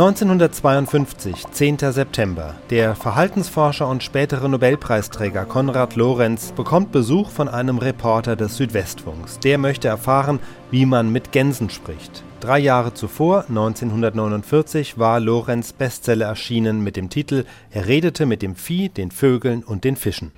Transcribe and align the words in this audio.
1952, 0.00 1.46
10. 1.50 1.76
September. 1.92 2.54
Der 2.70 2.94
Verhaltensforscher 2.94 3.86
und 3.86 4.02
spätere 4.02 4.48
Nobelpreisträger 4.48 5.44
Konrad 5.44 5.94
Lorenz 5.94 6.52
bekommt 6.52 6.90
Besuch 6.90 7.28
von 7.28 7.48
einem 7.48 7.76
Reporter 7.76 8.34
des 8.34 8.56
Südwestfunks. 8.56 9.40
Der 9.40 9.58
möchte 9.58 9.88
erfahren, 9.88 10.38
wie 10.70 10.86
man 10.86 11.12
mit 11.12 11.32
Gänsen 11.32 11.68
spricht. 11.68 12.24
Drei 12.40 12.60
Jahre 12.60 12.94
zuvor, 12.94 13.44
1949, 13.50 14.98
war 14.98 15.20
Lorenz 15.20 15.74
Bestseller 15.74 16.28
erschienen 16.28 16.82
mit 16.82 16.96
dem 16.96 17.10
Titel 17.10 17.44
Er 17.70 17.86
redete 17.86 18.24
mit 18.24 18.40
dem 18.40 18.54
Vieh, 18.54 18.88
den 18.88 19.10
Vögeln 19.10 19.62
und 19.62 19.84
den 19.84 19.96
Fischen. 19.96 20.32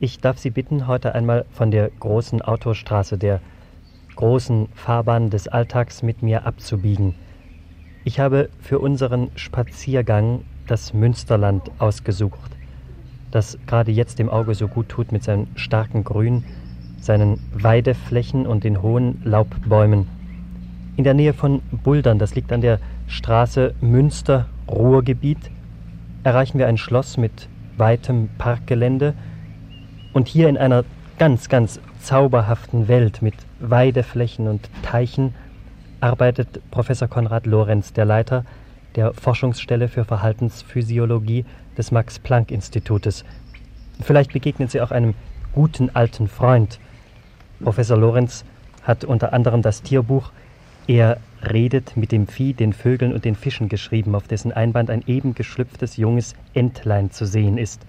Ich 0.00 0.20
darf 0.20 0.38
Sie 0.38 0.48
bitten, 0.48 0.86
heute 0.86 1.14
einmal 1.14 1.44
von 1.52 1.70
der 1.70 1.90
großen 2.00 2.40
Autostraße, 2.40 3.18
der 3.18 3.42
großen 4.16 4.70
Fahrbahn 4.74 5.28
des 5.28 5.48
Alltags 5.48 6.02
mit 6.02 6.22
mir 6.22 6.46
abzubiegen. 6.46 7.14
Ich 8.08 8.18
habe 8.18 8.48
für 8.62 8.78
unseren 8.78 9.28
Spaziergang 9.34 10.40
das 10.66 10.94
Münsterland 10.94 11.70
ausgesucht, 11.78 12.50
das 13.30 13.58
gerade 13.66 13.92
jetzt 13.92 14.18
dem 14.18 14.30
Auge 14.30 14.54
so 14.54 14.66
gut 14.66 14.88
tut 14.88 15.12
mit 15.12 15.22
seinem 15.22 15.46
starken 15.56 16.04
Grün, 16.04 16.42
seinen 17.02 17.38
Weideflächen 17.52 18.46
und 18.46 18.64
den 18.64 18.80
hohen 18.80 19.20
Laubbäumen. 19.24 20.06
In 20.96 21.04
der 21.04 21.12
Nähe 21.12 21.34
von 21.34 21.60
Buldern, 21.70 22.18
das 22.18 22.34
liegt 22.34 22.50
an 22.50 22.62
der 22.62 22.80
Straße 23.08 23.74
Münster-Ruhrgebiet, 23.82 25.50
erreichen 26.24 26.58
wir 26.58 26.66
ein 26.66 26.78
Schloss 26.78 27.18
mit 27.18 27.46
weitem 27.76 28.30
Parkgelände 28.38 29.12
und 30.14 30.28
hier 30.28 30.48
in 30.48 30.56
einer 30.56 30.86
ganz, 31.18 31.50
ganz 31.50 31.78
zauberhaften 32.00 32.88
Welt 32.88 33.20
mit 33.20 33.34
Weideflächen 33.60 34.48
und 34.48 34.70
Teichen 34.82 35.34
arbeitet 36.00 36.60
Professor 36.70 37.08
Konrad 37.08 37.46
Lorenz, 37.46 37.92
der 37.92 38.04
Leiter 38.04 38.44
der 38.94 39.12
Forschungsstelle 39.14 39.88
für 39.88 40.04
Verhaltensphysiologie 40.04 41.44
des 41.76 41.90
Max-Planck-Institutes. 41.90 43.24
Vielleicht 44.00 44.32
begegnen 44.32 44.68
Sie 44.68 44.80
auch 44.80 44.90
einem 44.90 45.14
guten 45.52 45.90
alten 45.90 46.28
Freund. 46.28 46.78
Professor 47.60 47.96
Lorenz 47.96 48.44
hat 48.82 49.04
unter 49.04 49.32
anderem 49.32 49.62
das 49.62 49.82
Tierbuch 49.82 50.32
Er 50.86 51.18
redet 51.42 51.96
mit 51.96 52.12
dem 52.12 52.26
Vieh, 52.26 52.54
den 52.54 52.72
Vögeln 52.72 53.12
und 53.12 53.24
den 53.24 53.34
Fischen 53.34 53.68
geschrieben, 53.68 54.14
auf 54.14 54.26
dessen 54.26 54.52
Einband 54.52 54.90
ein 54.90 55.02
eben 55.06 55.34
geschlüpftes 55.34 55.96
junges 55.96 56.34
Entlein 56.54 57.10
zu 57.10 57.26
sehen 57.26 57.58
ist. 57.58 57.84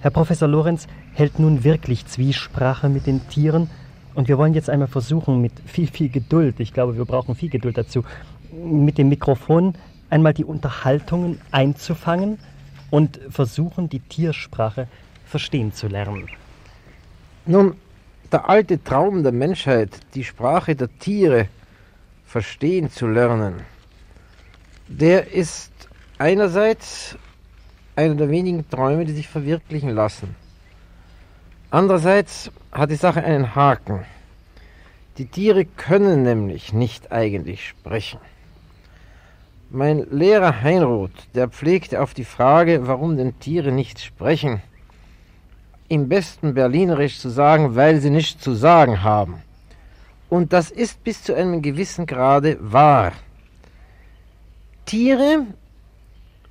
Herr 0.00 0.10
Professor 0.10 0.48
Lorenz 0.48 0.86
hält 1.14 1.38
nun 1.38 1.64
wirklich 1.64 2.06
Zwiesprache 2.06 2.88
mit 2.88 3.06
den 3.06 3.26
Tieren 3.28 3.70
und 4.14 4.28
wir 4.28 4.38
wollen 4.38 4.54
jetzt 4.54 4.70
einmal 4.70 4.88
versuchen, 4.88 5.40
mit 5.40 5.52
viel, 5.66 5.88
viel 5.88 6.08
Geduld, 6.08 6.60
ich 6.60 6.72
glaube, 6.72 6.96
wir 6.96 7.04
brauchen 7.04 7.34
viel 7.34 7.48
Geduld 7.48 7.78
dazu, 7.78 8.04
mit 8.52 8.98
dem 8.98 9.08
Mikrofon 9.08 9.74
einmal 10.10 10.34
die 10.34 10.44
Unterhaltungen 10.44 11.40
einzufangen 11.50 12.38
und 12.90 13.18
versuchen, 13.30 13.88
die 13.88 14.00
Tiersprache 14.00 14.86
verstehen 15.24 15.72
zu 15.72 15.88
lernen. 15.88 16.28
Nun, 17.46 17.74
der 18.30 18.48
alte 18.48 18.82
Traum 18.82 19.22
der 19.22 19.32
Menschheit, 19.32 19.90
die 20.14 20.24
Sprache 20.24 20.76
der 20.76 20.88
Tiere 20.98 21.48
verstehen 22.26 22.90
zu 22.90 23.06
lernen, 23.06 23.54
der 24.88 25.32
ist 25.32 25.72
einerseits 26.18 27.16
einer 27.96 28.14
der 28.14 28.30
wenigen 28.30 28.68
Träume, 28.68 29.04
die 29.04 29.12
sich 29.12 29.28
verwirklichen 29.28 29.90
lassen. 29.90 30.34
Andererseits 31.72 32.50
hat 32.70 32.90
die 32.90 32.96
Sache 32.96 33.24
einen 33.24 33.54
Haken. 33.54 34.04
Die 35.16 35.24
Tiere 35.24 35.64
können 35.64 36.22
nämlich 36.22 36.74
nicht 36.74 37.12
eigentlich 37.12 37.66
sprechen. 37.66 38.20
Mein 39.70 40.06
Lehrer 40.10 40.60
Heinroth, 40.60 41.28
der 41.34 41.48
pflegte 41.48 42.02
auf 42.02 42.12
die 42.12 42.26
Frage, 42.26 42.86
warum 42.86 43.16
denn 43.16 43.38
Tiere 43.38 43.72
nicht 43.72 44.00
sprechen, 44.00 44.60
im 45.88 46.10
besten 46.10 46.52
Berlinerisch 46.52 47.18
zu 47.18 47.30
sagen, 47.30 47.74
weil 47.74 48.02
sie 48.02 48.10
nichts 48.10 48.42
zu 48.42 48.52
sagen 48.52 49.02
haben. 49.02 49.40
Und 50.28 50.52
das 50.52 50.70
ist 50.70 51.02
bis 51.02 51.24
zu 51.24 51.32
einem 51.32 51.62
gewissen 51.62 52.04
Grade 52.04 52.58
wahr. 52.60 53.12
Tiere 54.84 55.46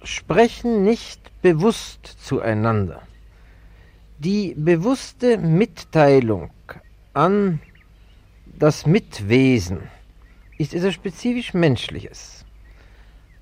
sprechen 0.03 0.83
nicht 0.83 1.21
bewusst 1.43 2.07
zueinander 2.25 3.03
die 4.23 4.53
bewusste 4.55 5.39
Mitteilung 5.39 6.51
an 7.13 7.59
das 8.45 8.85
Mitwesen 8.85 9.79
ist 10.59 10.75
etwas 10.75 10.93
spezifisch 10.93 11.55
Menschliches. 11.55 12.45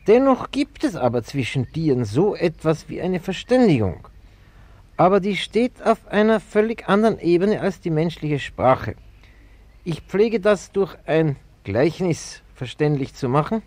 Dennoch 0.07 0.51
gibt 0.51 0.85
es 0.85 0.95
aber 0.95 1.21
zwischen 1.23 1.69
Tieren 1.73 2.05
so 2.05 2.33
etwas 2.33 2.87
wie 2.87 3.01
eine 3.01 3.19
Verständigung, 3.19 4.07
aber 4.95 5.19
die 5.19 5.35
steht 5.35 5.83
auf 5.83 6.07
einer 6.07 6.39
völlig 6.39 6.87
anderen 6.87 7.19
Ebene 7.19 7.59
als 7.59 7.81
die 7.81 7.89
menschliche 7.89 8.39
Sprache. 8.39 8.95
Ich 9.83 9.99
pflege 9.99 10.39
das 10.39 10.71
durch 10.71 10.95
ein 11.05 11.35
Gleichnis 11.65 12.41
verständlich 12.55 13.13
zu 13.13 13.27
machen. 13.27 13.63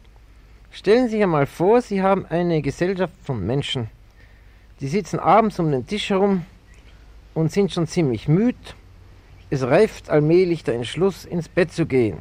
Stellen 0.71 1.09
Sie 1.09 1.17
sich 1.17 1.23
einmal 1.23 1.45
vor, 1.45 1.83
Sie 1.83 2.01
haben 2.01 2.25
eine 2.25 2.63
Gesellschaft 2.63 3.13
von 3.23 3.45
Menschen, 3.47 3.91
die 4.81 4.89
sitzen 4.89 5.19
abends 5.19 5.59
um 5.59 5.71
den 5.71 5.87
Tisch 5.87 6.09
herum 6.09 6.47
und 7.35 7.53
sind 7.53 7.73
schon 7.73 7.87
ziemlich 7.87 8.29
müd. 8.29 8.57
Es 9.51 9.63
reift 9.63 10.11
allmählich 10.11 10.65
der 10.65 10.75
Entschluss, 10.75 11.25
ins 11.25 11.49
Bett 11.49 11.73
zu 11.73 11.87
gehen. 11.87 12.19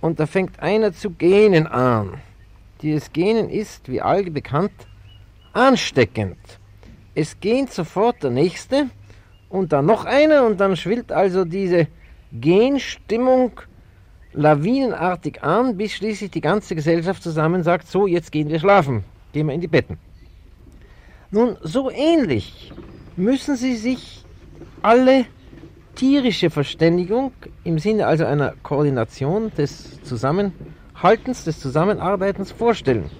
Und 0.00 0.20
da 0.20 0.26
fängt 0.26 0.60
einer 0.60 0.92
zu 0.92 1.10
gähnen 1.10 1.66
an. 1.66 2.14
Dieses 2.82 3.12
Gähnen 3.12 3.48
ist, 3.48 3.88
wie 3.88 4.02
allge 4.02 4.30
bekannt, 4.30 4.72
ansteckend. 5.52 6.38
Es 7.14 7.40
gähnt 7.40 7.72
sofort 7.72 8.22
der 8.22 8.30
Nächste 8.30 8.90
und 9.48 9.72
dann 9.72 9.86
noch 9.86 10.04
einer 10.04 10.44
und 10.44 10.60
dann 10.60 10.76
schwillt 10.76 11.10
also 11.10 11.44
diese 11.44 11.88
Gähnstimmung 12.32 13.52
lawinenartig 14.32 15.42
an, 15.42 15.76
bis 15.76 15.92
schließlich 15.92 16.30
die 16.30 16.42
ganze 16.42 16.74
Gesellschaft 16.74 17.22
zusammen 17.22 17.62
sagt, 17.62 17.88
so, 17.88 18.06
jetzt 18.06 18.30
gehen 18.30 18.50
wir 18.50 18.60
schlafen, 18.60 19.02
gehen 19.32 19.46
wir 19.46 19.54
in 19.54 19.62
die 19.62 19.66
Betten. 19.68 19.98
Nun, 21.30 21.56
so 21.62 21.90
ähnlich 21.90 22.72
müssen 23.16 23.56
sie 23.56 23.76
sich 23.76 24.24
alle 24.82 25.26
tierische 25.94 26.50
Verständigung 26.50 27.32
im 27.64 27.78
Sinne 27.78 28.06
also 28.06 28.24
einer 28.24 28.54
Koordination 28.62 29.50
des 29.56 30.02
Zusammenhaltens, 30.02 31.44
des 31.44 31.58
Zusammenarbeitens 31.58 32.52
vorstellen. 32.52 33.10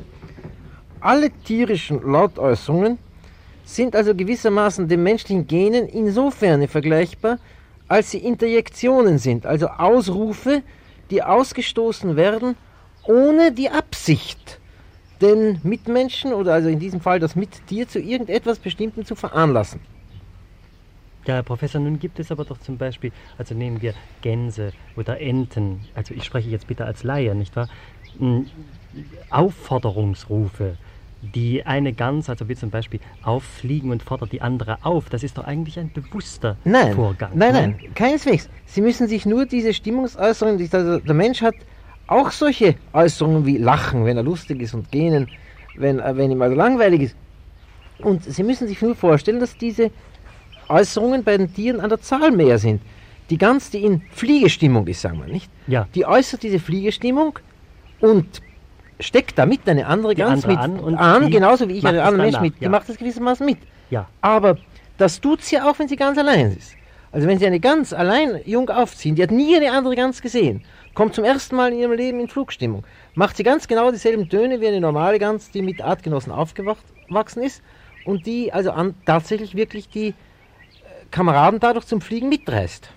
Alle 1.01 1.31
tierischen 1.31 2.03
Lautäußerungen 2.03 2.99
sind 3.65 3.97
also 3.97 4.15
gewissermaßen 4.15 4.87
dem 4.89 5.03
menschlichen 5.03 5.47
Genen 5.47 5.87
insofern 5.87 6.69
vergleichbar, 6.69 7.39
als 7.89 8.11
sie 8.11 8.19
Interjektionen 8.19 9.19
sind, 9.19 9.47
also 9.47 9.69
Ausrufe, 9.69 10.63
die 11.11 11.23
ausgestoßen 11.23 12.17
werden 12.17 12.57
ohne 13.05 13.53
die 13.53 13.71
Absicht, 13.71 14.61
den 15.21 15.61
Mitmenschen 15.63 16.33
oder 16.33 16.55
also 16.55 16.69
in 16.69 16.79
diesem 16.79 17.01
Fall 17.01 17.21
das 17.21 17.37
Mittier 17.37 17.89
zu 17.89 17.99
irgendetwas 17.99 18.59
Bestimmtem 18.59 19.05
zu 19.05 19.15
veranlassen. 19.15 19.81
Ja, 21.27 21.35
Herr 21.35 21.43
Professor, 21.43 21.81
nun 21.81 21.99
gibt 21.99 22.21
es 22.21 22.31
aber 22.31 22.45
doch 22.45 22.59
zum 22.59 22.79
Beispiel, 22.79 23.11
also 23.37 23.55
nehmen 23.55 23.83
wir 23.83 23.95
Gänse 24.23 24.73
oder 24.95 25.21
Enten, 25.21 25.81
also 25.95 26.15
ich 26.15 26.23
spreche 26.23 26.49
jetzt 26.49 26.69
bitte 26.69 26.85
als 26.85 27.03
Laie, 27.03 27.35
nicht 27.35 27.57
wahr? 27.57 27.69
Hm, 28.19 28.47
Aufforderungsrufe, 29.31 30.77
die 31.23 31.67
eine 31.67 31.93
Gans, 31.93 32.31
also 32.31 32.49
wie 32.49 32.55
zum 32.55 32.71
Beispiel 32.71 33.01
auffliegen 33.25 33.91
und 33.91 34.05
fordert 34.05 34.31
die 34.31 34.41
andere 34.41 34.79
auf, 34.85 35.09
das 35.09 35.25
ist 35.25 35.37
doch 35.37 35.45
eigentlich 35.45 35.79
ein 35.81 35.91
bewusster 35.93 36.57
nein, 36.65 36.95
Vorgang. 36.95 37.33
Nein, 37.35 37.53
nein, 37.53 37.77
nein, 37.81 37.95
keineswegs. 37.95 38.49
Sie 38.67 38.81
müssen 38.81 39.09
sich 39.09 39.27
nur 39.27 39.47
diese 39.47 39.75
Stimmungsäußerungen, 39.75 40.69
also 40.71 41.01
der 41.01 41.15
Mensch 41.15 41.43
hat 41.43 41.57
auch 42.07 42.31
solche 42.31 42.77
Äußerungen 42.93 43.47
wie 43.47 43.59
Lachen, 43.59 44.05
wenn 44.05 44.17
er 44.17 44.23
lustig 44.23 44.61
ist 44.63 44.75
und 44.75 44.91
gähnen, 44.91 45.29
wenn, 45.77 45.99
äh, 45.99 46.17
wenn 46.17 46.31
ihm 46.31 46.43
also 46.43 46.55
langweilig 46.55 47.03
ist. 47.03 47.17
Und 47.99 48.25
Sie 48.25 48.43
müssen 48.43 48.69
sich 48.69 48.81
nur 48.83 48.95
vorstellen, 48.95 49.41
dass 49.41 49.57
diese 49.57 49.91
Äußerungen 50.69 51.25
bei 51.25 51.37
den 51.37 51.53
Tieren 51.53 51.81
an 51.81 51.89
der 51.89 52.01
Zahl 52.01 52.31
mehr 52.31 52.59
sind. 52.59 52.83
Die 53.31 53.39
Gans, 53.39 53.71
die 53.71 53.83
in 53.83 54.03
Fliegestimmung 54.13 54.87
ist, 54.87 55.01
sagen 55.01 55.19
wir 55.19 55.33
nicht, 55.33 55.51
ja. 55.67 55.89
die 55.95 56.07
äußert 56.07 56.43
diese 56.43 56.61
Fliegestimmung 56.61 57.39
und 58.01 58.41
steckt 59.01 59.39
damit 59.39 59.69
eine 59.69 59.87
andere 59.87 60.15
die 60.15 60.23
Gans 60.23 60.45
andere 60.45 60.69
mit 60.69 60.81
an, 60.89 60.95
an 60.95 61.31
genauso 61.31 61.69
wie 61.69 61.75
ich 61.75 61.87
einen 61.87 61.99
anderen 61.99 62.31
Mensch 62.31 62.41
mit. 62.41 62.55
Ja. 62.55 62.61
Die 62.61 62.69
macht 62.69 62.89
das 62.89 62.99
gewissermaßen 62.99 63.45
mit. 63.45 63.59
Ja. 63.91 64.09
Aber 64.21 64.59
das 64.99 65.21
tut 65.21 65.43
sie 65.43 65.61
auch, 65.61 65.79
wenn 65.79 65.89
sie 65.89 65.97
ganz 65.97 66.19
allein 66.19 66.57
ist. 66.57 66.77
Also 67.13 67.27
wenn 67.29 67.39
sie 67.39 67.47
eine 67.47 67.61
Gans 67.61 67.93
allein 67.93 68.41
jung 68.45 68.69
aufziehen, 68.69 69.15
die 69.15 69.23
hat 69.23 69.31
nie 69.31 69.57
eine 69.57 69.73
andere 69.73 69.97
Gans 69.97 70.23
gesehen, 70.23 70.63
kommt 70.97 71.15
zum 71.15 71.25
ersten 71.25 71.55
Mal 71.55 71.73
in 71.73 71.79
ihrem 71.79 71.93
Leben 71.93 72.19
in 72.19 72.27
Flugstimmung, 72.27 72.83
macht 73.15 73.37
sie 73.37 73.43
ganz 73.43 73.69
genau 73.69 73.93
dieselben 73.93 74.29
Töne 74.29 74.61
wie 74.61 74.67
eine 74.67 74.81
normale 74.81 75.19
Gans, 75.19 75.51
die 75.51 75.63
mit 75.63 75.83
Artgenossen 75.83 76.33
aufgewachsen 76.33 77.43
ist 77.43 77.63
und 78.07 78.27
die 78.27 78.53
also 78.53 78.73
an, 78.73 78.95
tatsächlich 79.05 79.55
wirklich 79.55 79.91
die 79.91 80.15
Kameraden 81.11 81.61
dadurch 81.61 81.87
zum 81.87 82.01
Fliegen 82.01 82.31
mitreißt. 82.31 82.91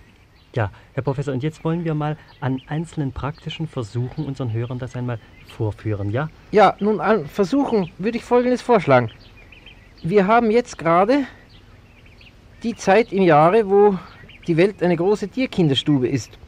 Ja, 0.55 0.71
Herr 0.93 1.03
Professor, 1.03 1.33
und 1.33 1.43
jetzt 1.43 1.63
wollen 1.65 1.83
wir 1.83 1.93
mal 1.93 2.17
an 2.39 2.61
einzelnen 2.67 3.11
praktischen 3.11 3.67
Versuchen 3.67 4.25
unseren 4.25 4.51
Hörern 4.53 4.79
das 4.79 4.95
einmal 4.95 5.19
vorführen, 5.45 6.09
ja? 6.09 6.29
Ja, 6.51 6.75
nun 6.79 7.01
an 7.01 7.27
Versuchen 7.27 7.91
würde 7.97 8.17
ich 8.17 8.23
Folgendes 8.23 8.61
vorschlagen. 8.61 9.11
Wir 10.01 10.25
haben 10.25 10.49
jetzt 10.51 10.77
gerade 10.77 11.25
die 12.63 12.75
Zeit 12.75 13.11
im 13.11 13.23
Jahre, 13.23 13.69
wo 13.69 13.99
die 14.47 14.55
Welt 14.55 14.81
eine 14.81 14.95
große 14.95 15.27
Tierkinderstube 15.27 16.07
ist. 16.07 16.39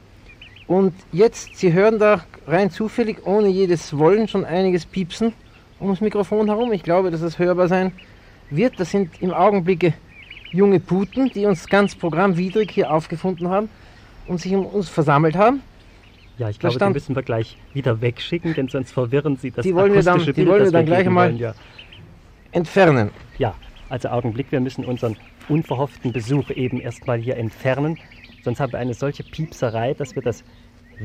Und 0.72 0.94
jetzt, 1.12 1.58
Sie 1.58 1.74
hören 1.74 2.00
da 2.00 2.24
rein 2.48 2.72
zufällig, 2.72 3.26
ohne 3.26 3.50
jedes 3.50 3.98
Wollen, 3.98 4.30
schon 4.30 4.46
einiges 4.46 4.86
piepsen 4.86 5.34
ums 5.82 6.00
Mikrofon 6.00 6.48
herum. 6.48 6.72
Ich 6.72 6.82
glaube, 6.82 7.12
dass 7.12 7.20
das 7.20 7.38
hörbar 7.40 7.68
sein 7.68 7.92
wird. 8.50 8.80
Das 8.80 8.90
sind 8.90 9.22
im 9.22 9.34
Augenblicke 9.34 9.94
junge 10.54 10.80
Puten, 10.80 11.30
die 11.30 11.46
uns 11.46 11.68
ganz 11.68 11.94
programmwidrig 11.94 12.72
hier 12.72 12.90
aufgefunden 12.90 13.50
haben 13.50 13.68
und 14.28 14.40
sich 14.40 14.56
um 14.56 14.66
uns 14.66 14.88
versammelt 14.88 15.36
haben. 15.36 15.62
Ja, 16.38 16.50
ich 16.50 16.58
glaube, 16.58 16.80
die 16.80 16.86
müssen 16.86 17.18
wir 17.18 17.24
gleich 17.24 17.58
wieder 17.74 18.00
wegschicken, 18.00 18.54
denn 18.54 18.70
sonst 18.70 18.94
verwirren 18.94 19.36
sie 19.36 19.52
das 19.52 19.64
die 19.64 19.76
wollen 19.76 19.94
wir 19.94 20.04
dann, 20.04 20.24
Bild, 20.24 20.38
Die 20.38 20.48
wollen 20.48 20.64
wir 20.64 20.72
dann 20.72 20.86
gleich 20.86 21.10
mal 21.10 21.36
ja. 21.36 21.54
entfernen. 22.54 23.12
Ja, 23.38 23.56
also 23.90 24.08
Augenblick, 24.08 24.54
wir 24.54 24.62
müssen 24.62 24.86
unseren 24.86 25.18
unverhofften 25.50 26.14
Besuch 26.14 26.50
eben 26.50 26.80
erstmal 26.80 27.20
hier 27.20 27.36
entfernen. 27.36 27.98
Sonst 28.44 28.60
haben 28.60 28.72
wir 28.72 28.80
eine 28.80 28.94
solche 28.94 29.24
Piepserei, 29.24 29.94
dass 29.94 30.16
wir 30.16 30.22
das 30.22 30.44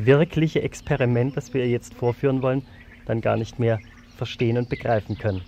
wirkliche 0.04 0.62
Experiment, 0.62 1.37
das 1.37 1.54
wir 1.54 1.66
jetzt 1.69 1.94
vorführen 1.94 2.43
wollen, 2.43 2.62
dann 3.06 3.20
gar 3.20 3.37
nicht 3.37 3.58
mehr 3.58 3.81
verstehen 4.16 4.58
und 4.58 4.69
begreifen 4.69 5.16
können. 5.16 5.43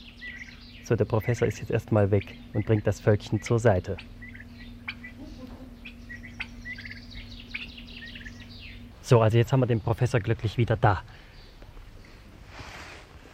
So, 0.85 0.97
der 0.97 1.05
Professor 1.05 1.47
ist 1.47 1.59
jetzt 1.59 1.71
erstmal 1.71 2.11
weg 2.11 2.35
und 2.55 2.65
bringt 2.65 2.87
das 2.87 3.01
Völkchen 3.01 3.43
zur 3.43 3.59
Seite. 3.59 3.99
So, 9.03 9.21
also 9.21 9.37
jetzt 9.37 9.53
haben 9.53 9.61
wir 9.61 9.67
den 9.67 9.81
Professor 9.81 10.21
glücklich 10.21 10.57
wieder 10.57 10.77
da. 10.77 11.03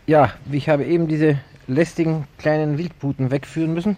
Ja, 0.07 0.33
ich 0.51 0.69
habe 0.69 0.85
eben 0.85 1.09
diese 1.09 1.39
lästigen 1.67 2.27
kleinen 2.39 2.79
Wildputen 2.79 3.31
wegführen 3.31 3.75
müssen. 3.75 3.97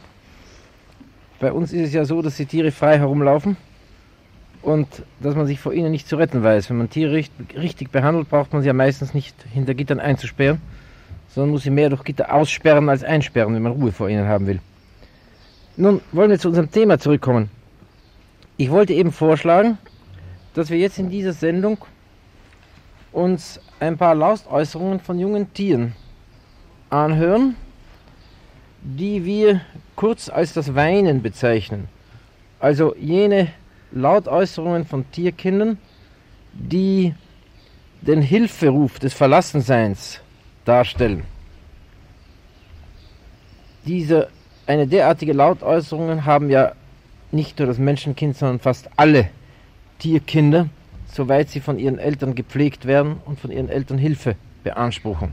Bei 1.40 1.52
uns 1.52 1.72
ist 1.72 1.88
es 1.88 1.92
ja 1.92 2.04
so, 2.04 2.22
dass 2.22 2.36
die 2.36 2.46
Tiere 2.46 2.70
frei 2.72 2.98
herumlaufen 2.98 3.56
und 4.66 5.04
dass 5.20 5.36
man 5.36 5.46
sich 5.46 5.60
vor 5.60 5.72
ihnen 5.72 5.92
nicht 5.92 6.08
zu 6.08 6.16
retten 6.16 6.42
weiß. 6.42 6.70
Wenn 6.70 6.78
man 6.78 6.90
Tiere 6.90 7.12
richtig, 7.12 7.92
behandelt, 7.92 8.28
braucht 8.28 8.52
man 8.52 8.62
sie 8.62 8.66
ja 8.66 8.72
meistens 8.72 9.14
nicht 9.14 9.36
hinter 9.54 9.74
Gittern 9.74 10.00
einzusperren, 10.00 10.60
sondern 11.28 11.52
muss 11.52 11.62
sie 11.62 11.70
mehr 11.70 11.88
durch 11.88 12.02
Gitter 12.02 12.34
aussperren 12.34 12.88
als 12.88 13.04
einsperren, 13.04 13.54
wenn 13.54 13.62
man 13.62 13.72
Ruhe 13.72 13.92
vor 13.92 14.08
ihnen 14.08 14.26
haben 14.26 14.48
will. 14.48 14.58
Nun 15.76 16.00
wollen 16.10 16.30
wir 16.30 16.38
zu 16.40 16.48
unserem 16.48 16.68
Thema 16.68 16.98
zurückkommen. 16.98 17.48
Ich 18.56 18.68
wollte 18.68 18.92
eben 18.92 19.12
vorschlagen, 19.12 19.78
dass 20.54 20.68
wir 20.68 20.78
jetzt 20.78 20.98
in 20.98 21.10
dieser 21.10 21.32
Sendung 21.32 21.78
uns 23.12 23.60
ein 23.78 23.96
paar 23.96 24.16
Laustäußerungen 24.16 24.98
von 24.98 25.20
jungen 25.20 25.52
Tieren 25.54 25.94
anhören, 26.90 27.54
die 28.82 29.24
wir 29.24 29.60
kurz 29.94 30.28
als 30.28 30.54
das 30.54 30.74
Weinen 30.74 31.22
bezeichnen. 31.22 31.86
Also 32.58 32.96
jene 32.96 33.52
Lautäußerungen 33.92 34.84
von 34.84 35.10
Tierkindern, 35.10 35.78
die 36.52 37.14
den 38.00 38.22
Hilferuf 38.22 38.98
des 38.98 39.14
Verlassenseins 39.14 40.20
darstellen. 40.64 41.24
Diese, 43.86 44.28
eine 44.66 44.86
derartige 44.86 45.32
Lautäußerungen 45.32 46.24
haben 46.24 46.50
ja 46.50 46.72
nicht 47.30 47.58
nur 47.58 47.68
das 47.68 47.78
Menschenkind, 47.78 48.36
sondern 48.36 48.58
fast 48.58 48.88
alle 48.96 49.30
Tierkinder, 49.98 50.68
soweit 51.12 51.48
sie 51.50 51.60
von 51.60 51.78
ihren 51.78 51.98
Eltern 51.98 52.34
gepflegt 52.34 52.86
werden 52.86 53.16
und 53.24 53.40
von 53.40 53.50
ihren 53.50 53.68
Eltern 53.68 53.98
Hilfe 53.98 54.36
beanspruchen. 54.64 55.32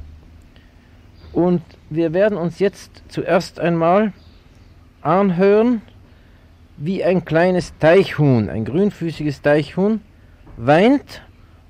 Und 1.31 1.63
wir 1.89 2.13
werden 2.13 2.37
uns 2.37 2.59
jetzt 2.59 3.01
zuerst 3.07 3.59
einmal 3.59 4.13
anhören, 5.01 5.81
wie 6.77 7.03
ein 7.03 7.25
kleines 7.25 7.73
Teichhuhn, 7.79 8.49
ein 8.49 8.65
grünfüßiges 8.65 9.41
Teichhuhn, 9.41 10.01
weint 10.57 11.21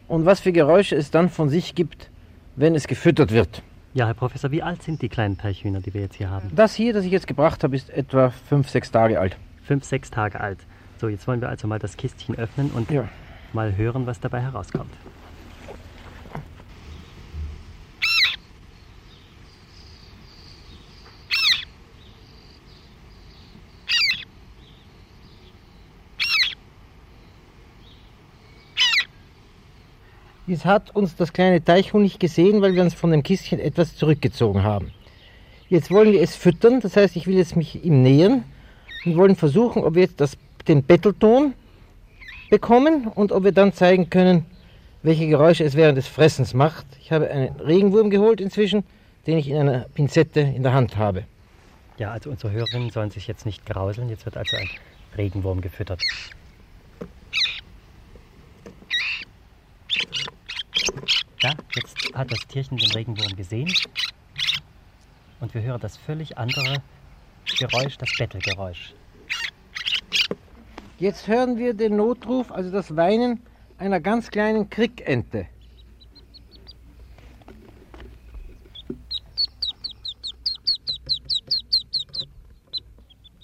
und 0.08 0.26
was 0.26 0.40
für 0.40 0.52
Geräusche 0.52 0.96
es 0.96 1.12
dann 1.12 1.30
von 1.30 1.50
sich 1.50 1.76
gibt, 1.76 2.10
wenn 2.56 2.76
es 2.76 2.88
gefüttert 2.88 3.32
wird. 3.32 3.64
Ja, 3.94 4.08
Herr 4.08 4.16
Professor, 4.16 4.52
wie 4.52 4.64
alt 4.64 4.82
sind 4.82 5.02
die 5.02 5.10
kleinen 5.10 5.38
Teichhühner, 5.38 5.80
die 5.80 5.94
wir 5.94 6.02
jetzt 6.02 6.16
hier 6.16 6.30
haben? 6.30 6.52
Das 6.56 6.74
hier, 6.74 6.94
das 6.94 7.06
ich 7.06 7.12
jetzt 7.12 7.28
gebracht 7.28 7.64
habe, 7.64 7.76
ist 7.76 7.90
etwa 7.92 8.32
fünf, 8.32 8.70
sechs 8.70 8.90
Tage 8.92 9.20
alt. 9.20 9.38
Fünf, 9.64 9.84
sechs 9.84 10.10
Tage 10.10 10.40
alt. 10.40 10.60
So, 11.00 11.10
jetzt 11.10 11.28
wollen 11.28 11.42
wir 11.42 11.50
also 11.50 11.68
mal 11.68 11.80
das 11.80 11.96
Kistchen 11.96 12.36
öffnen 12.36 12.72
und 12.72 12.90
ja. 12.90 13.08
mal 13.54 13.76
hören, 13.76 14.08
was 14.08 14.20
dabei 14.20 14.42
herauskommt. 14.42 14.92
Jetzt 30.46 30.66
hat 30.66 30.94
uns 30.94 31.16
das 31.16 31.32
kleine 31.32 31.64
Teichhuhn 31.64 32.02
nicht 32.02 32.20
gesehen, 32.20 32.62
weil 32.62 32.76
wir 32.76 32.84
uns 32.84 32.94
von 32.94 33.12
dem 33.12 33.24
Kistchen 33.24 33.60
etwas 33.60 33.96
zurückgezogen 33.96 34.64
haben. 34.64 34.92
Jetzt 35.70 35.90
wollen 35.90 36.12
wir 36.12 36.22
es 36.22 36.36
füttern, 36.36 36.82
das 36.82 36.98
heißt, 36.98 37.16
ich 37.16 37.28
will 37.28 37.38
jetzt 37.38 37.56
mich 37.56 37.84
ihm 37.84 38.04
nähern 38.04 38.44
und 39.06 39.16
wollen 39.16 39.36
versuchen, 39.38 39.84
ob 39.84 39.96
wir 39.96 40.04
jetzt 40.04 40.20
das 40.20 40.38
den 40.68 40.84
Bettelton 40.84 41.54
bekommen 42.50 43.08
und 43.08 43.32
ob 43.32 43.44
wir 43.44 43.52
dann 43.54 43.74
zeigen 43.74 44.10
können, 44.10 44.46
welche 45.02 45.28
Geräusche 45.28 45.64
es 45.64 45.76
während 45.76 45.98
des 45.98 46.08
Fressens 46.08 46.54
macht. 46.54 46.86
Ich 47.02 47.12
habe 47.12 47.30
einen 47.30 47.56
Regenwurm 47.60 48.10
geholt 48.10 48.42
inzwischen, 48.42 48.84
den 49.28 49.38
ich 49.38 49.50
in 49.50 49.58
einer 49.58 49.86
Pinzette 49.94 50.42
in 50.42 50.64
der 50.64 50.74
Hand 50.74 50.98
habe. 50.98 51.24
Ja, 51.98 52.12
also 52.12 52.30
unsere 52.30 52.52
Hörerinnen 52.52 52.90
sollen 52.90 53.12
sich 53.12 53.28
jetzt 53.28 53.46
nicht 53.46 53.66
grauseln. 53.66 54.10
Jetzt 54.10 54.26
wird 54.26 54.38
also 54.38 54.56
ein 54.58 54.70
Regenwurm 55.18 55.62
gefüttert. 55.62 56.02
Ja, 61.42 61.52
jetzt 61.76 62.03
hat 62.14 62.32
das 62.32 62.40
Tierchen 62.48 62.78
den 62.78 62.92
Regenwurm 62.92 63.36
gesehen 63.36 63.72
und 65.40 65.54
wir 65.54 65.62
hören 65.62 65.82
das 65.82 65.98
völlig 65.98 66.38
andere 66.38 66.82
Geräusch, 67.58 67.98
das 67.98 68.10
Bettelgeräusch. 68.18 68.94
Jetzt 71.00 71.28
hören 71.28 71.58
wir 71.58 71.74
den 71.74 71.98
Notruf, 71.98 72.52
also 72.52 72.72
das 72.72 72.96
Weinen 72.96 73.42
einer 73.78 74.00
ganz 74.00 74.32
kleinen 74.32 74.70
Krickente. 74.70 75.48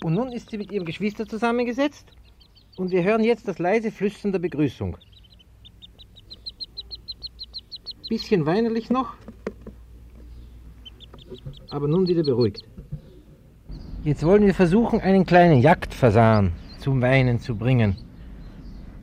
Und 0.02 0.14
nun 0.14 0.32
ist 0.32 0.50
sie 0.50 0.58
mit 0.58 0.72
ihrem 0.72 0.86
Geschwister 0.86 1.28
zusammengesetzt 1.28 2.08
und 2.78 2.92
wir 2.92 3.04
hören 3.04 3.24
jetzt 3.24 3.48
das 3.48 3.60
leise 3.60 3.92
Flüstern 3.92 4.32
der 4.32 4.40
Begrüßung. 4.40 4.98
Bisschen 8.10 8.46
weinerlich 8.48 8.90
noch, 8.90 9.14
aber 11.70 11.88
nun 11.88 12.08
wieder 12.08 12.24
beruhigt. 12.24 12.64
Jetzt 14.04 14.26
wollen 14.26 14.46
wir 14.46 14.56
versuchen, 14.56 15.00
einen 15.00 15.28
kleinen 15.28 15.62
Jagdfasan 15.62 16.54
zum 16.80 17.02
Weinen 17.04 17.40
zu 17.40 17.56
bringen. 17.56 17.98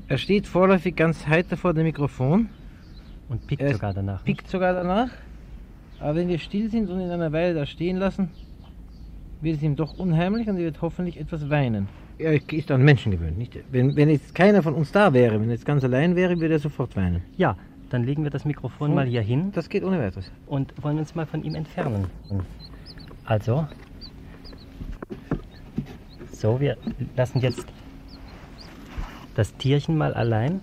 Er 0.09 0.19
steht 0.19 0.49
vorläufig 0.49 0.97
ganz 0.97 1.27
heiter 1.29 1.57
vor 1.57 1.73
dem 1.73 1.85
Mikrofon. 1.85 2.49
Und 3.29 3.47
pickt 3.47 3.69
sogar 3.69 3.95
danach. 3.95 4.25
Pickt 4.25 4.49
sogar 4.49 4.73
danach. 4.73 5.11
Aber 6.01 6.17
wenn 6.17 6.29
wir 6.29 6.39
still 6.39 6.69
sind 6.69 6.91
und 6.91 7.01
ihn 7.01 7.11
eine 7.11 7.33
Weile 7.33 7.55
da 7.55 7.65
stehen 7.65 7.99
lassen, 7.99 8.31
wird 9.41 9.57
es 9.57 9.63
ihm 9.63 9.77
doch 9.77 9.99
unheimlich 9.99 10.49
und 10.49 10.57
er 10.57 10.65
wird 10.65 10.83
hoffentlich 10.83 11.21
etwas 11.21 11.49
weinen. 11.49 11.89
Er 12.19 12.33
ist 12.53 12.71
an 12.71 12.83
Menschen 12.83 13.13
gewöhnt. 13.13 13.39
Nicht? 13.39 13.57
Wenn, 13.71 13.95
wenn 13.95 14.09
jetzt 14.09 14.35
keiner 14.35 14.63
von 14.63 14.75
uns 14.75 14.91
da 14.91 15.13
wäre, 15.13 15.41
wenn 15.41 15.49
er 15.49 15.55
jetzt 15.55 15.67
ganz 15.67 15.85
allein 15.85 16.17
wäre, 16.17 16.41
würde 16.41 16.55
er 16.55 16.61
sofort 16.61 16.97
weinen. 16.97 17.23
Ja, 17.37 17.57
dann 17.91 18.05
legen 18.05 18.25
wir 18.25 18.31
das 18.31 18.45
Mikrofon 18.45 18.95
mal 18.95 19.07
hier 19.07 19.23
hin. 19.23 19.53
Das 19.53 19.69
geht 19.69 19.85
ohne 19.85 20.01
weiteres. 20.01 20.31
Und 20.47 20.73
wollen 20.83 20.99
uns 20.99 21.15
mal 21.15 21.27
von 21.27 21.45
ihm 21.45 21.55
entfernen. 21.55 22.07
Also, 23.25 23.67
so, 26.33 26.61
wir 26.61 26.77
lassen 27.17 27.41
jetzt 27.41 27.67
das 29.35 29.55
Tierchen 29.57 29.97
mal 29.97 30.15
allein. 30.15 30.61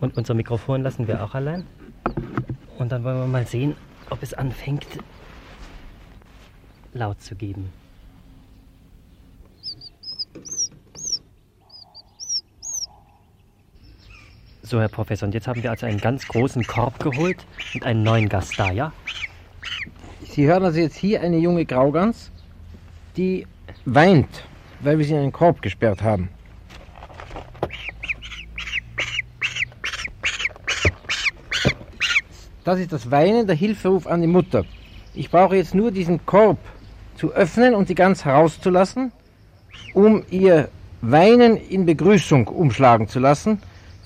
Und 0.00 0.16
unser 0.16 0.34
Mikrofon 0.34 0.82
lassen 0.82 1.06
wir 1.06 1.22
auch 1.22 1.34
allein. 1.34 1.66
Und 2.78 2.92
dann 2.92 3.04
wollen 3.04 3.18
wir 3.18 3.26
mal 3.26 3.46
sehen, 3.46 3.76
ob 4.08 4.22
es 4.22 4.34
anfängt 4.34 4.86
laut 6.92 7.20
zu 7.20 7.36
geben. 7.36 7.70
So, 14.70 14.78
Herr 14.78 14.88
Professor, 14.88 15.26
und 15.26 15.34
jetzt 15.34 15.48
haben 15.48 15.60
wir 15.64 15.70
also 15.72 15.86
einen 15.86 15.98
ganz 15.98 16.28
großen 16.28 16.64
Korb 16.64 17.00
geholt 17.00 17.44
und 17.74 17.84
einen 17.84 18.04
neuen 18.04 18.28
Gast 18.28 18.56
da, 18.56 18.70
ja? 18.70 18.92
Sie 20.22 20.46
hören 20.46 20.62
also 20.62 20.78
jetzt 20.78 20.94
hier 20.96 21.22
eine 21.22 21.38
junge 21.38 21.64
Graugans, 21.64 22.30
die 23.16 23.48
weint, 23.84 24.28
weil 24.78 24.96
wir 24.96 25.04
sie 25.04 25.14
in 25.14 25.22
einen 25.22 25.32
Korb 25.32 25.60
gesperrt 25.60 26.04
haben. 26.04 26.28
Das 32.62 32.78
ist 32.78 32.92
das 32.92 33.10
Weinen, 33.10 33.48
der 33.48 33.56
Hilferuf 33.56 34.06
an 34.06 34.20
die 34.20 34.28
Mutter. 34.28 34.64
Ich 35.14 35.32
brauche 35.32 35.56
jetzt 35.56 35.74
nur 35.74 35.90
diesen 35.90 36.24
Korb 36.26 36.58
zu 37.16 37.32
öffnen 37.32 37.74
und 37.74 37.88
sie 37.88 37.96
ganz 37.96 38.24
herauszulassen, 38.24 39.10
um 39.94 40.22
ihr 40.30 40.68
Weinen 41.00 41.56
in 41.56 41.86
Begrüßung 41.86 42.46
umschlagen 42.46 43.08
zu 43.08 43.18
lassen 43.18 43.60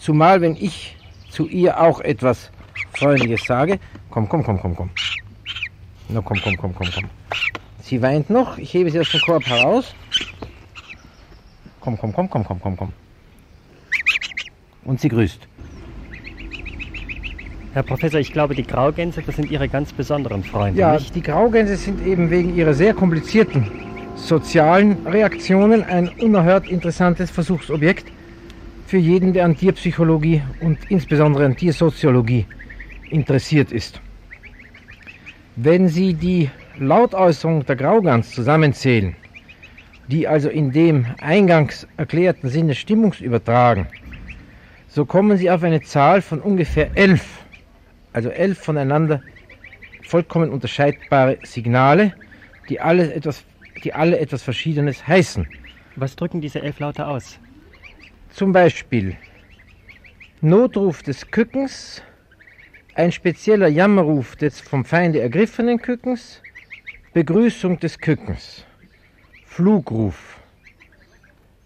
zumal 0.04 0.42
wenn 0.42 0.54
ich 0.54 0.96
zu 1.30 1.49
ihr 1.49 1.80
auch 1.80 2.00
etwas 2.00 2.50
Freundliches 2.92 3.44
sage. 3.44 3.78
Komm, 4.11 4.28
komm, 4.28 4.44
komm, 4.44 4.61
komm, 4.61 4.76
komm. 4.76 4.90
Na 6.11 6.20
komm, 6.20 6.38
komm, 6.42 6.56
komm, 6.58 6.75
komm, 6.75 6.88
komm. 6.94 7.04
Sie 7.82 8.02
weint 8.02 8.28
noch, 8.28 8.58
ich 8.58 8.75
hebe 8.75 8.90
sie 8.90 9.00
aus 9.00 9.11
dem 9.11 9.20
Korb 9.23 9.46
heraus. 9.46 9.94
Komm, 11.80 11.96
komm, 11.99 12.12
komm, 12.12 12.28
komm, 12.28 12.44
komm, 12.44 12.61
komm, 12.61 12.76
komm. 12.76 12.92
Und 14.84 15.00
sie 15.00 15.08
grüßt. 15.08 15.49
Herr 17.73 17.82
Professor, 17.82 18.20
ich 18.20 18.32
glaube, 18.32 18.54
die 18.54 18.62
Graugänse, 18.62 19.23
das 19.23 19.37
sind 19.37 19.50
Ihre 19.50 19.68
ganz 19.68 19.92
besonderen 19.92 20.44
Freunde. 20.44 20.78
Ja, 20.78 20.94
nicht? 20.94 21.14
die 21.14 21.23
Graugänse 21.23 21.76
sind 21.76 22.06
eben 22.06 22.30
wegen 22.30 22.54
ihrer 22.54 22.75
sehr 22.75 22.94
komplizierten 22.94 23.70
sozialen 24.14 25.06
Reaktionen 25.06 25.82
ein 25.82 26.08
unerhört 26.20 26.68
interessantes 26.68 27.30
Versuchsobjekt 27.30 28.13
für 28.86 28.98
jeden, 28.98 29.32
der 29.32 29.44
an 29.44 29.56
Tierpsychologie 29.56 30.42
und 30.60 30.78
insbesondere 30.90 31.44
an 31.46 31.56
Tiersoziologie 31.56 32.46
interessiert 33.10 33.72
ist. 33.72 34.00
Wenn 35.56 35.88
Sie 35.88 36.14
die 36.14 36.50
Lautäußerung 36.78 37.64
der 37.64 37.76
Graugans 37.76 38.32
zusammenzählen, 38.32 39.14
die 40.08 40.28
also 40.28 40.48
in 40.48 40.72
dem 40.72 41.06
eingangs 41.20 41.86
erklärten 41.96 42.48
Sinne 42.48 42.74
Stimmungsübertragen, 42.74 43.86
so 44.88 45.04
kommen 45.04 45.36
Sie 45.38 45.50
auf 45.50 45.62
eine 45.62 45.82
Zahl 45.82 46.22
von 46.22 46.40
ungefähr 46.40 46.90
elf, 46.96 47.44
also 48.12 48.28
elf 48.28 48.58
voneinander 48.58 49.22
vollkommen 50.02 50.50
unterscheidbare 50.50 51.38
Signale, 51.42 52.12
die 52.68 52.80
alle 52.80 53.12
etwas, 53.12 53.44
die 53.82 53.92
alle 53.92 54.18
etwas 54.18 54.42
Verschiedenes 54.42 55.06
heißen. 55.06 55.46
Was 55.96 56.16
drücken 56.16 56.40
diese 56.40 56.60
elf 56.60 56.78
Laute 56.80 57.06
aus? 57.06 57.38
Zum 58.34 58.52
Beispiel 58.52 59.16
Notruf 60.40 61.04
des 61.04 61.30
Kückens, 61.30 62.02
ein 62.96 63.12
spezieller 63.12 63.68
Jammerruf 63.68 64.34
des 64.34 64.60
vom 64.60 64.84
Feinde 64.84 65.20
ergriffenen 65.20 65.80
Kückens, 65.80 66.42
Begrüßung 67.12 67.78
des 67.78 67.96
Kückens, 67.96 68.64
Flugruf, 69.46 70.40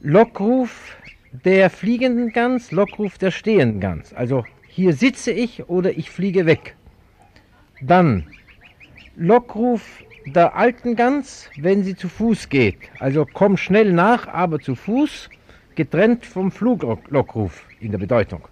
Lockruf 0.00 0.98
der 1.42 1.70
fliegenden 1.70 2.34
Gans, 2.34 2.70
Lockruf 2.70 3.16
der 3.16 3.30
stehenden 3.30 3.80
Gans. 3.80 4.12
Also 4.12 4.44
hier 4.66 4.92
sitze 4.92 5.30
ich 5.30 5.70
oder 5.70 5.96
ich 5.96 6.10
fliege 6.10 6.44
weg. 6.44 6.76
Dann 7.80 8.26
Lockruf 9.16 10.02
der 10.26 10.54
alten 10.54 10.96
Gans, 10.96 11.48
wenn 11.56 11.82
sie 11.82 11.96
zu 11.96 12.10
Fuß 12.10 12.50
geht. 12.50 12.76
Also 12.98 13.26
komm 13.32 13.56
schnell 13.56 13.90
nach, 13.90 14.28
aber 14.28 14.60
zu 14.60 14.74
Fuß, 14.74 15.30
getrennt 15.78 16.26
vom 16.26 16.50
Fluglockruf 16.50 17.64
in 17.78 17.92
der 17.92 17.98
Bedeutung. 17.98 18.42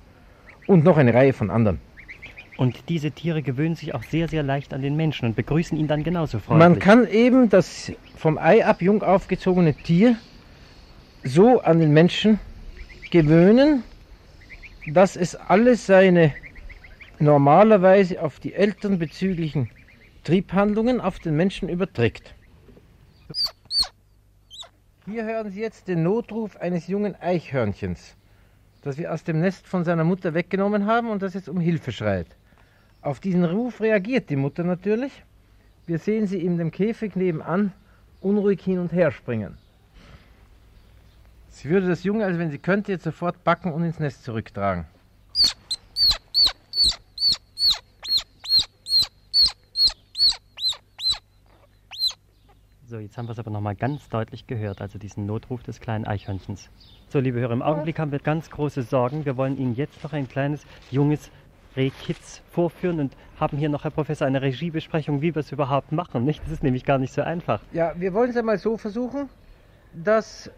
Und 0.69 0.85
noch 0.85 0.97
eine 0.97 1.13
Reihe 1.13 1.33
von 1.33 1.51
anderen. 1.51 1.81
Und 2.57 2.89
diese 2.89 3.11
Tiere 3.11 3.43
gewöhnen 3.43 3.75
sich 3.75 3.95
auch 3.95 4.05
sehr, 4.05 4.29
sehr 4.29 4.45
leicht 4.45 4.73
an 4.73 4.81
den 4.81 4.95
Menschen 4.97 5.27
und 5.27 5.35
begrüßen 5.35 5.77
ihn 5.77 5.89
dann 5.89 6.05
genauso 6.05 6.39
freundlich. 6.39 6.69
Man 6.69 6.79
kann 6.79 7.07
eben 7.09 7.49
das 7.49 7.93
vom 8.17 8.39
Ei 8.39 8.65
ab 8.65 8.81
jung 8.81 9.03
aufgezogene 9.03 9.75
Tier 9.75 10.15
so 11.25 11.61
an 11.61 11.81
den 11.81 11.93
Menschen 11.93 12.39
gewöhnen, 13.11 13.83
dass 14.87 15.17
es 15.17 15.35
alle 15.35 15.75
seine 15.75 16.33
normalerweise 17.19 18.23
auf 18.23 18.39
die 18.39 18.55
Eltern 18.55 19.01
bezüglichen 19.01 19.69
Triebhandlungen 20.23 21.01
auf 21.01 21.19
den 21.19 21.35
Menschen 21.37 21.69
überträgt. 21.69 22.35
Hier 25.09 25.25
hören 25.25 25.53
Sie 25.53 25.61
jetzt 25.61 25.87
den 25.87 26.03
Notruf 26.03 26.57
eines 26.57 26.89
jungen 26.89 27.15
Eichhörnchens, 27.15 28.17
das 28.83 28.99
wir 28.99 29.13
aus 29.13 29.23
dem 29.23 29.39
Nest 29.39 29.65
von 29.69 29.85
seiner 29.85 30.03
Mutter 30.03 30.35
weggenommen 30.35 30.87
haben 30.87 31.11
und 31.11 31.23
das 31.23 31.35
jetzt 31.35 31.49
um 31.49 31.61
Hilfe 31.61 31.93
schreit. 31.93 32.27
Auf 33.03 33.21
diesen 33.21 33.45
Ruf 33.45 33.81
reagiert 33.81 34.31
die 34.31 34.37
Mutter 34.37 34.65
natürlich. 34.65 35.23
Wir 35.87 36.01
sehen 36.01 36.27
sie 36.27 36.45
in 36.45 36.59
dem 36.59 36.73
Käfig 36.73 37.15
nebenan 37.15 37.73
unruhig 38.21 38.61
hin 38.65 38.81
und 38.81 38.93
her 38.93 39.13
springen. 39.13 39.57
Sie 41.51 41.71
würde 41.71 41.87
das 41.87 42.03
Junge, 42.03 42.25
also 42.25 42.41
wenn 42.41 42.51
sie 42.51 42.59
könnte, 42.59 42.91
jetzt 42.91 43.05
sofort 43.05 43.45
backen 43.45 43.73
und 43.73 43.85
ins 43.85 44.01
Nest 44.01 44.25
zurücktragen. 44.25 44.87
So, 52.89 52.99
jetzt 53.01 53.19
haben 53.19 53.27
wir 53.27 53.33
es 53.33 53.39
aber 53.41 53.51
nochmal 53.51 53.75
ganz 53.75 54.09
deutlich 54.09 54.47
gehört, 54.47 54.81
also 54.81 54.97
diesen 54.97 55.27
Notruf 55.27 55.65
des 55.65 55.81
kleinen 55.81 56.07
Eichhörnchens. 56.07 56.71
So, 57.09 57.19
liebe 57.19 57.41
Hörer, 57.41 57.53
im 57.53 57.63
Augenblick 57.63 57.99
haben 57.99 58.13
wir 58.13 58.21
ganz 58.21 58.49
große 58.49 58.83
Sorgen. 58.83 59.25
Wir 59.25 59.37
wollen 59.37 59.59
Ihnen 59.59 59.75
jetzt 59.75 60.05
noch 60.05 60.13
ein 60.13 60.29
kleines, 60.29 60.65
junges 60.93 61.33
Rehkitz 61.77 62.43
vorführen 62.53 63.01
und 63.01 63.17
haben 63.41 63.59
hier 63.59 63.69
noch, 63.71 63.83
Herr 63.83 63.91
Professor, 63.91 64.25
eine 64.27 64.41
Regiebesprechung, 64.41 65.21
wie 65.21 65.35
wir 65.35 65.41
es 65.41 65.51
überhaupt 65.51 65.91
machen. 65.91 66.25
Nicht? 66.25 66.45
Das 66.45 66.53
ist 66.53 66.63
nämlich 66.63 66.85
gar 66.85 66.99
nicht 66.99 67.13
so 67.13 67.23
einfach. 67.23 67.61
Ja, 67.73 67.93
wir 67.97 68.15
wollen 68.15 68.31
es 68.31 68.37
einmal 68.37 68.59
so 68.59 68.77
versuchen, 68.77 69.29
dass 69.93 70.49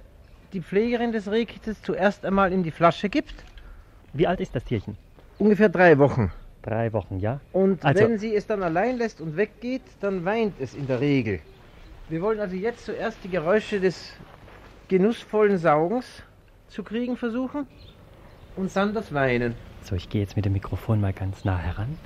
die 0.52 0.60
Pflegerin 0.60 1.12
des 1.12 1.30
Rehkitzes 1.30 1.80
zuerst 1.80 2.26
einmal 2.26 2.52
ihm 2.52 2.62
die 2.62 2.70
Flasche 2.72 3.08
gibt. 3.08 3.42
Wie 4.12 4.26
alt 4.26 4.40
ist 4.40 4.54
das 4.54 4.64
Tierchen? 4.64 4.98
Ungefähr 5.38 5.70
drei 5.70 5.96
Wochen. 5.96 6.30
Drei 6.60 6.92
Wochen, 6.92 7.20
ja? 7.20 7.40
Und 7.52 7.82
Also- 7.82 8.04
wenn 8.04 8.18
sie 8.18 8.34
es 8.34 8.46
dann 8.46 8.62
allein 8.62 8.98
lässt 8.98 9.22
und 9.22 9.38
weggeht, 9.38 9.82
dann 10.00 10.26
weint 10.26 10.60
es 10.60 10.74
in 10.74 10.86
der 10.86 11.00
Regel. 11.00 11.40
Wir 12.08 12.22
wollen 12.22 12.40
also 12.40 12.56
jetzt 12.56 12.86
zuerst 12.86 13.18
die 13.22 13.28
Geräusche 13.28 13.80
des 13.80 14.14
genussvollen 14.88 15.58
Saugens 15.58 16.06
zu 16.68 16.82
kriegen 16.82 17.18
versuchen 17.18 17.66
und 18.56 18.74
dann 18.74 18.94
das 18.94 19.12
Weinen. 19.12 19.54
So, 19.82 19.94
ich 19.94 20.08
gehe 20.08 20.22
jetzt 20.22 20.34
mit 20.34 20.46
dem 20.46 20.54
Mikrofon 20.54 21.02
mal 21.02 21.12
ganz 21.12 21.44
nah 21.44 21.58
heran. 21.58 21.98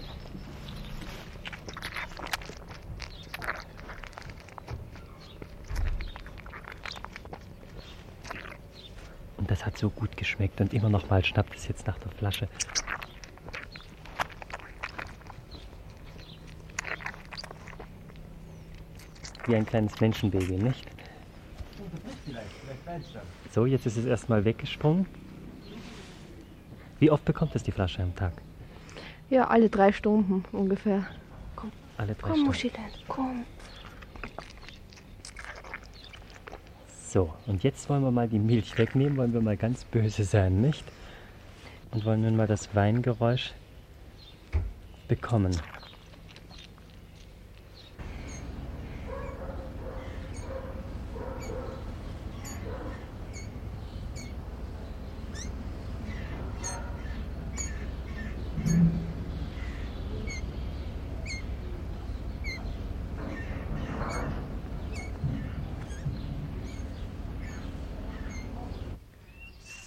Und 9.36 9.48
das 9.48 9.64
hat 9.64 9.78
so 9.78 9.88
gut 9.88 10.16
geschmeckt 10.16 10.60
und 10.60 10.74
immer 10.74 10.88
noch 10.88 11.08
mal 11.10 11.24
schnappt 11.24 11.54
es 11.54 11.68
jetzt 11.68 11.86
nach 11.86 11.98
der 11.98 12.10
Flasche. 12.10 12.48
Wie 19.52 19.56
ein 19.56 19.66
kleines 19.66 20.00
Menschenbaby, 20.00 20.56
nicht? 20.56 20.86
So, 23.50 23.66
jetzt 23.66 23.84
ist 23.84 23.98
es 23.98 24.06
erstmal 24.06 24.46
weggesprungen. 24.46 25.04
Wie 26.98 27.10
oft 27.10 27.22
bekommt 27.26 27.54
es 27.54 27.62
die 27.62 27.70
Flasche 27.70 28.02
am 28.02 28.16
Tag? 28.16 28.32
Ja, 29.28 29.48
alle 29.48 29.68
drei 29.68 29.92
Stunden 29.92 30.42
ungefähr. 30.52 31.04
Alle 31.98 32.14
drei 32.14 32.28
Komm, 32.28 32.30
Stunden. 32.30 32.46
Muscheln, 32.46 32.72
komm. 33.08 33.44
So, 37.10 37.34
und 37.46 37.62
jetzt 37.62 37.90
wollen 37.90 38.04
wir 38.04 38.10
mal 38.10 38.28
die 38.28 38.38
Milch 38.38 38.78
wegnehmen, 38.78 39.18
wollen 39.18 39.34
wir 39.34 39.42
mal 39.42 39.58
ganz 39.58 39.84
böse 39.84 40.24
sein, 40.24 40.62
nicht? 40.62 40.84
Und 41.90 42.06
wollen 42.06 42.22
nun 42.22 42.36
mal 42.36 42.46
das 42.46 42.74
Weingeräusch 42.74 43.52
bekommen. 45.08 45.54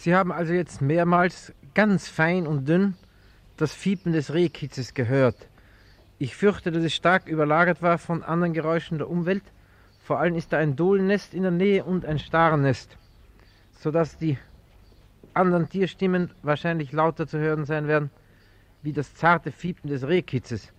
Sie 0.05 0.13
haben 0.13 0.31
also 0.31 0.53
jetzt 0.53 0.83
mehrmals 0.83 1.51
ganz 1.74 2.07
fein 2.07 2.45
und 2.45 2.69
dünn 2.69 2.93
das 3.57 3.74
Fiepen 3.74 4.13
des 4.13 4.35
Rehkitzes 4.35 4.93
gehört. 4.93 5.50
Ich 6.19 6.35
fürchte, 6.35 6.71
dass 6.71 6.83
es 6.83 6.93
stark 6.93 7.27
überlagert 7.27 7.81
war 7.81 7.97
von 7.97 8.21
anderen 8.21 8.53
Geräuschen 8.53 9.00
der 9.00 9.09
Umwelt. 9.09 9.41
Vor 9.97 10.19
allem 10.19 10.35
ist 10.35 10.53
da 10.53 10.59
ein 10.59 10.75
Dohlennest 10.75 11.33
in 11.33 11.41
der 11.41 11.50
Nähe 11.50 11.83
und 11.83 12.05
ein 12.05 12.19
Starnest, 12.19 13.00
sodass 13.79 14.15
die 14.15 14.38
anderen 15.33 15.69
Tierstimmen 15.69 16.29
wahrscheinlich 16.43 16.91
lauter 16.91 17.25
zu 17.25 17.39
hören 17.39 17.65
sein 17.65 17.88
werden, 17.88 18.12
wie 18.83 18.93
das 18.93 19.15
zarte 19.15 19.51
Fiepen 19.51 19.89
des 19.89 20.07
Rehkitzes. 20.07 20.71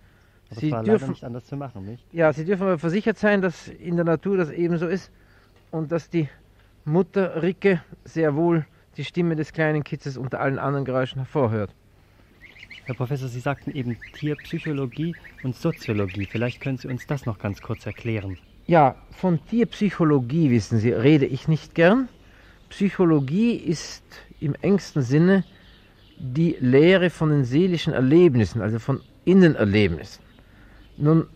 Aber 0.51 0.59
Sie 0.61 0.71
war 0.71 0.83
dürfen, 0.83 1.09
nicht 1.09 1.25
anders 1.25 1.47
zu 1.47 1.57
machen, 1.57 1.83
nicht? 1.83 2.05
ja, 2.13 2.31
Sie 2.31 2.45
dürfen 2.45 2.63
aber 2.63 2.79
versichert 2.79 3.17
sein, 3.17 3.41
dass 3.41 3.67
in 3.67 3.97
der 3.97 4.05
Natur 4.05 4.37
das 4.37 4.51
ebenso 4.51 4.87
ist 4.87 5.11
und 5.69 5.91
dass 5.91 6.09
die 6.09 6.29
Mutter 6.85 7.41
Ricke 7.41 7.81
sehr 8.05 8.33
wohl 8.33 8.65
die 8.97 9.05
Stimme 9.05 9.35
des 9.35 9.53
kleinen 9.53 9.83
Kitzes 9.83 10.17
unter 10.17 10.39
allen 10.39 10.59
anderen 10.59 10.85
Geräuschen 10.85 11.19
hervorhört. 11.19 11.73
Herr 12.85 12.95
Professor, 12.95 13.27
Sie 13.27 13.39
sagten 13.39 13.71
eben 13.71 13.97
Tierpsychologie 14.13 15.15
und 15.43 15.55
Soziologie. 15.55 16.25
Vielleicht 16.25 16.61
können 16.61 16.77
Sie 16.77 16.87
uns 16.87 17.05
das 17.05 17.25
noch 17.25 17.37
ganz 17.37 17.61
kurz 17.61 17.85
erklären. 17.85 18.37
Ja, 18.65 18.95
von 19.11 19.45
Tierpsychologie, 19.45 20.49
wissen 20.51 20.79
Sie, 20.79 20.91
rede 20.91 21.25
ich 21.25 21.47
nicht 21.47 21.75
gern. 21.75 22.09
Psychologie 22.69 23.55
ist 23.55 24.03
im 24.39 24.55
engsten 24.55 25.01
Sinne 25.01 25.43
die 26.17 26.57
Lehre 26.59 27.09
von 27.09 27.29
den 27.29 27.45
seelischen 27.45 27.93
Erlebnissen, 27.93 28.61
also 28.61 28.79
von 28.79 29.01
Innenerlebnissen. 29.25 30.23
Nun, 30.97 31.27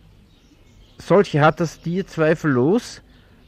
solche 0.98 1.42
hat 1.42 1.60
das 1.60 1.82
Tier 1.82 2.08
zweifellos, 2.08 3.02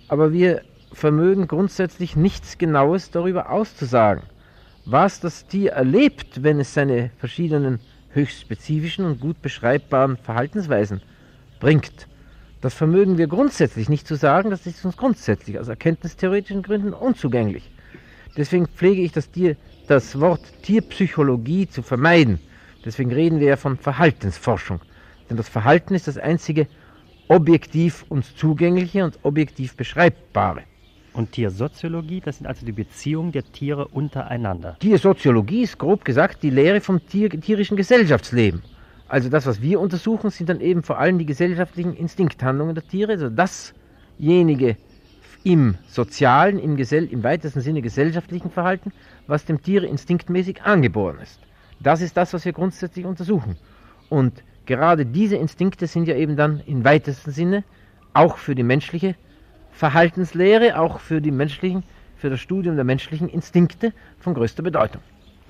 aber 0.08 0.32
wir 0.32 0.62
vermögen 0.94 1.48
grundsätzlich 1.48 2.16
nichts 2.16 2.58
Genaues 2.58 3.12
darüber 3.12 3.50
auszusagen, 3.50 4.24
was 4.86 5.20
das 5.20 5.48
Tier 5.48 5.72
erlebt, 5.72 6.44
wenn 6.44 6.60
es 6.60 6.74
seine 6.74 7.12
verschiedenen 7.18 7.80
höchst 8.12 8.42
spezifischen 8.42 9.06
und 9.06 9.20
gut 9.20 9.42
beschreibbaren 9.42 10.18
Verhaltensweisen 10.18 11.02
bringt. 11.60 12.08
Das 12.62 12.74
vermögen 12.74 13.18
wir 13.18 13.28
grundsätzlich 13.28 13.90
nicht 13.90 14.08
zu 14.08 14.16
sagen, 14.16 14.50
das 14.50 14.66
ist 14.66 14.86
uns 14.86 14.96
grundsätzlich 14.96 15.60
aus 15.60 15.68
erkenntnistheoretischen 15.68 16.64
Gründen 16.64 16.94
unzugänglich. 16.94 17.70
Deswegen 18.38 18.68
pflege 18.68 19.02
ich 19.02 19.12
das, 19.12 19.30
Tier, 19.30 19.58
das 19.88 20.20
Wort 20.20 20.42
Tierpsychologie 20.64 21.68
zu 21.68 21.82
vermeiden. 21.82 22.40
Deswegen 22.86 23.12
reden 23.12 23.40
wir 23.40 23.48
ja 23.48 23.58
von 23.58 23.78
Verhaltensforschung. 23.78 24.80
Denn 25.30 25.38
das 25.38 25.50
Verhalten 25.50 25.94
ist 25.94 26.08
das 26.08 26.18
einzige 26.18 26.68
objektiv 27.28 28.06
uns 28.10 28.36
zugängliche 28.36 29.04
und 29.04 29.20
objektiv 29.24 29.76
beschreibbare. 29.76 30.64
Und 31.14 31.32
Tiersoziologie, 31.32 32.22
das 32.22 32.40
sind 32.40 32.48
also 32.48 32.66
die 32.66 32.72
Beziehungen 32.72 33.32
der 33.32 33.44
Tiere 33.44 33.88
untereinander. 33.88 34.78
Tiersoziologie 34.80 35.62
ist 35.62 35.78
grob 35.78 36.04
gesagt 36.04 36.42
die 36.42 36.50
Lehre 36.50 36.82
vom 36.82 37.06
Tier, 37.06 37.30
tierischen 37.30 37.78
Gesellschaftsleben. 37.78 38.64
Also 39.08 39.30
das, 39.30 39.46
was 39.46 39.62
wir 39.62 39.80
untersuchen, 39.80 40.32
sind 40.32 40.50
dann 40.50 40.60
eben 40.60 40.82
vor 40.82 40.98
allem 40.98 41.20
die 41.20 41.28
gesellschaftlichen 41.28 41.94
Instinkthandlungen 41.94 42.74
der 42.74 42.88
Tiere, 42.88 43.12
also 43.12 43.30
dasjenige 43.30 44.76
im 45.44 45.76
sozialen, 45.88 46.58
im, 46.58 46.78
Gesell 46.78 47.06
im 47.06 47.24
weitesten 47.24 47.62
Sinne 47.62 47.84
gesellschaftlichen 47.84 48.50
Verhalten, 48.50 48.92
was 49.28 49.46
dem 49.46 49.62
Tier 49.62 49.84
instinktmäßig 49.84 50.64
angeboren 50.64 51.20
ist. 51.22 51.40
Das 51.80 52.02
ist 52.02 52.18
das, 52.18 52.34
was 52.34 52.46
wir 52.46 52.54
grundsätzlich 52.54 53.06
untersuchen. 53.06 53.58
Und 54.10 54.44
gerade 54.66 55.06
diese 55.06 55.36
Instinkte 55.36 55.86
sind 55.86 56.08
ja 56.08 56.16
eben 56.16 56.36
dann 56.36 56.62
im 56.66 56.84
weitesten 56.84 57.32
Sinne 57.32 57.64
auch 58.14 58.38
für 58.38 58.56
die 58.56 58.64
menschliche 58.64 59.16
Verhaltenslehre, 59.74 60.80
auch 60.80 61.00
für 61.00 61.22
die 61.22 61.32
menschlichen, 61.32 61.84
für 62.18 62.30
das 62.30 62.40
Studium 62.40 62.76
der 62.76 62.86
menschlichen 62.86 63.28
Instinkte 63.28 63.94
von 64.20 64.34
größter 64.34 64.64
Bedeutung. 64.64 65.02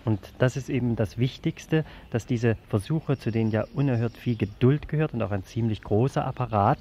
Und 0.06 0.20
das 0.38 0.58
ist 0.58 0.70
eben 0.70 0.96
das 0.96 1.18
Wichtigste, 1.18 1.86
dass 2.12 2.26
diese 2.26 2.58
Versuche, 2.68 3.18
zu 3.18 3.32
denen 3.32 3.52
ja 3.52 3.66
unerhört 3.74 4.18
viel 4.18 4.36
Geduld 4.36 4.90
gehört 4.90 5.14
und 5.14 5.22
auch 5.22 5.32
ein 5.32 5.44
ziemlich 5.44 5.82
großer 5.82 6.26
Apparat 6.26 6.80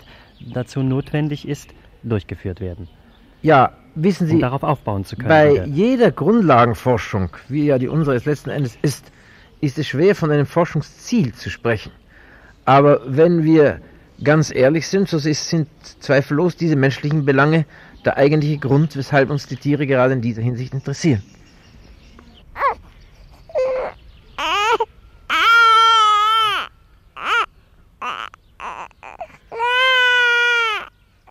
dazu 0.52 0.82
notwendig 0.82 1.46
ist, 1.46 1.70
durchgeführt 2.02 2.60
werden. 2.60 2.88
Ja, 3.42 3.72
wissen 3.94 4.26
Sie, 4.26 4.34
um 4.34 4.40
darauf 4.40 4.62
aufbauen 4.62 5.04
zu 5.04 5.16
können. 5.16 5.28
Bei 5.28 5.52
wieder. 5.52 5.66
jeder 5.66 6.10
Grundlagenforschung, 6.10 7.30
wie 7.48 7.66
ja 7.66 7.78
die 7.78 7.88
unsere 7.88 8.16
letzten 8.16 8.50
Endes 8.50 8.76
ist, 8.82 9.12
ist 9.60 9.78
es 9.78 9.86
schwer 9.86 10.16
von 10.16 10.30
einem 10.30 10.46
Forschungsziel 10.46 11.32
zu 11.32 11.50
sprechen. 11.50 11.92
Aber 12.64 13.00
wenn 13.06 13.44
wir 13.44 13.80
ganz 14.24 14.54
ehrlich 14.54 14.86
sind, 14.86 15.08
so 15.08 15.18
sind 15.18 15.68
zweifellos 16.00 16.56
diese 16.56 16.76
menschlichen 16.76 17.24
Belange 17.24 17.66
der 18.04 18.16
eigentliche 18.16 18.58
Grund, 18.58 18.96
weshalb 18.96 19.30
uns 19.30 19.46
die 19.46 19.56
Tiere 19.56 19.86
gerade 19.86 20.14
in 20.14 20.20
dieser 20.20 20.42
Hinsicht 20.42 20.74
interessieren. 20.74 21.22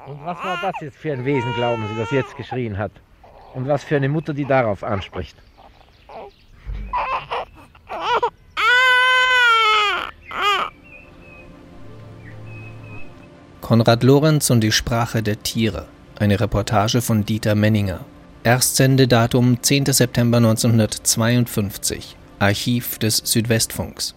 Und 0.08 0.26
was 0.26 0.38
war 0.44 0.60
das 0.62 0.76
jetzt 0.82 0.98
für 0.98 1.14
ein 1.14 1.26
Wesen, 1.26 1.54
glauben 1.54 1.88
Sie, 1.88 1.96
das 1.96 2.12
jetzt 2.12 2.36
geschrien 2.36 2.78
hat? 2.78 2.92
Und 3.54 3.68
was 3.68 3.84
für 3.84 3.96
eine 3.96 4.10
Mutter, 4.10 4.34
die 4.34 4.46
darauf 4.46 4.84
anspricht? 4.84 5.38
Konrad 13.72 14.04
Lorenz 14.04 14.50
und 14.50 14.60
die 14.60 14.74
Sprache 14.74 15.24
der 15.24 15.44
Tiere. 15.44 15.86
Eine 16.20 16.42
Reportage 16.42 17.00
von 17.02 17.26
Dieter 17.26 17.56
Menninger. 17.56 18.02
Erstsendedatum 18.44 19.64
10. 19.64 19.86
September 19.86 20.40
1952. 20.40 22.18
Archiv 22.40 22.98
des 22.98 23.22
Südwestfunks. 23.24 24.14